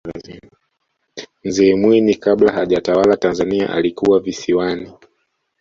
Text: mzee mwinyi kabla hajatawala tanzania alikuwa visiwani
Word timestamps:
mzee 1.43 1.75
mwinyi 1.75 2.15
kabla 2.15 2.51
hajatawala 2.51 3.17
tanzania 3.17 3.69
alikuwa 3.69 4.19
visiwani 4.19 4.91